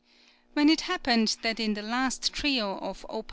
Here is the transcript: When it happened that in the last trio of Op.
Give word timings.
When 0.53 0.67
it 0.67 0.81
happened 0.81 1.37
that 1.43 1.59
in 1.59 1.75
the 1.75 1.83
last 1.83 2.33
trio 2.33 2.79
of 2.79 3.05
Op. 3.07 3.19